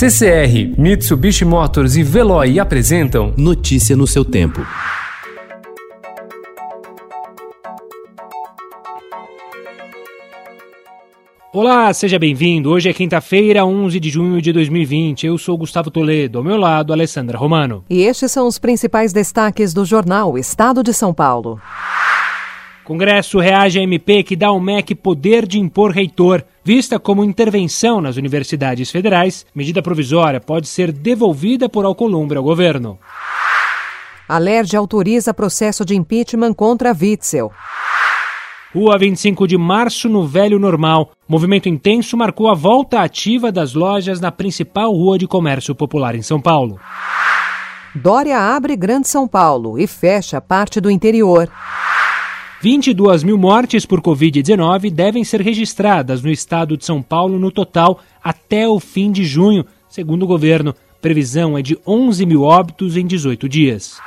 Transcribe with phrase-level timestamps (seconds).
[0.00, 4.62] CCR, Mitsubishi Motors e Veloy apresentam Notícia no seu tempo.
[11.52, 12.70] Olá, seja bem-vindo.
[12.70, 15.26] Hoje é quinta-feira, 11 de junho de 2020.
[15.26, 17.84] Eu sou Gustavo Toledo, ao meu lado, Alessandra Romano.
[17.90, 21.60] E estes são os principais destaques do jornal Estado de São Paulo.
[22.90, 26.42] Congresso reage a MP que dá ao MEC poder de impor reitor.
[26.64, 32.98] Vista como intervenção nas universidades federais, medida provisória pode ser devolvida por Alcolumbre ao governo.
[34.28, 37.52] A LERJ autoriza processo de impeachment contra Witzel.
[38.74, 41.12] Rua 25 de março no Velho Normal.
[41.28, 46.22] Movimento intenso marcou a volta ativa das lojas na principal rua de comércio popular em
[46.22, 46.76] São Paulo.
[47.94, 51.48] Dória abre Grande São Paulo e fecha parte do interior.
[52.62, 58.00] 22 mil mortes por Covid-19 devem ser registradas no estado de São Paulo no total
[58.22, 60.74] até o fim de junho, segundo o governo.
[61.00, 63.98] Previsão é de 11 mil óbitos em 18 dias.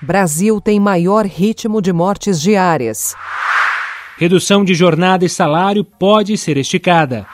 [0.00, 3.16] Brasil tem maior ritmo de mortes diárias.
[4.16, 7.26] Redução de jornada e salário pode ser esticada.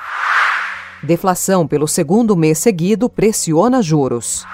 [1.03, 4.47] Deflação pelo segundo mês seguido pressiona juros.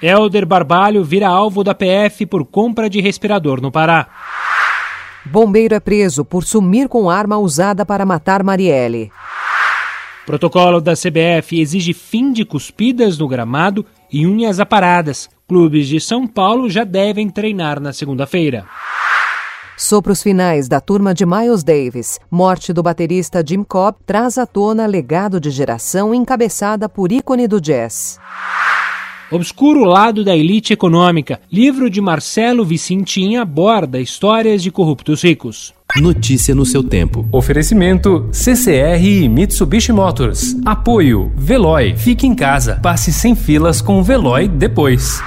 [0.00, 4.08] Helder Barbalho vira alvo da PF por compra de respirador no Pará.
[5.26, 9.10] Bombeiro é preso por sumir com arma usada para matar Marielle.
[10.26, 15.28] Protocolo da CBF exige fim de cuspidas no gramado e unhas aparadas.
[15.46, 18.66] Clubes de São Paulo já devem treinar na segunda-feira.
[19.76, 24.86] Sopros finais da turma de Miles Davis, morte do baterista Jim Cobb, traz à tona
[24.86, 28.18] legado de geração encabeçada por ícone do jazz.
[29.34, 31.40] Obscuro lado da elite econômica.
[31.50, 35.74] Livro de Marcelo Vicentim aborda histórias de corruptos ricos.
[35.96, 37.28] Notícia no seu tempo.
[37.32, 40.56] Oferecimento CCR e Mitsubishi Motors.
[40.64, 41.96] Apoio Veloy.
[41.96, 42.78] Fique em casa.
[42.80, 45.20] Passe sem filas com o Veloy depois.